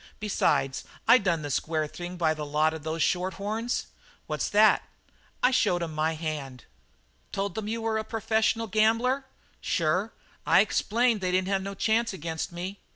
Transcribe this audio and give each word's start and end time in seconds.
Besides, 0.19 0.83
I 1.07 1.19
done 1.19 1.43
the 1.43 1.51
square 1.51 1.85
thing 1.85 2.17
by 2.17 2.33
the 2.33 2.43
lot 2.43 2.73
of 2.73 2.81
those 2.81 3.03
short 3.03 3.35
horns." 3.35 3.85
"How's 4.27 4.49
that?" 4.49 4.81
"I 5.43 5.51
showed 5.51 5.83
'em 5.83 5.93
my 5.93 6.15
hand." 6.15 6.65
"Told 7.31 7.53
them 7.53 7.67
you 7.67 7.83
were 7.83 7.99
a 7.99 8.03
professional 8.03 8.65
gambler?" 8.65 9.27
"Sure. 9.61 10.11
I 10.43 10.61
explained 10.61 11.21
they 11.21 11.31
didn't 11.31 11.49
have 11.49 11.61
no 11.61 11.75
chance 11.75 12.13
against 12.13 12.51
me." 12.51 12.79